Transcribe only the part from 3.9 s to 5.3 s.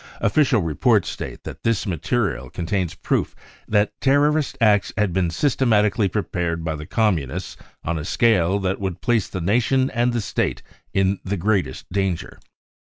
terrorist acts had been